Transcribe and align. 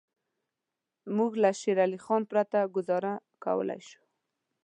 موږ 1.15 1.31
له 1.43 1.49
شېر 1.59 1.77
علي 1.85 1.99
پرته 2.31 2.59
ګوزاره 2.75 3.13
کولای 3.43 3.81
شو. 3.89 4.01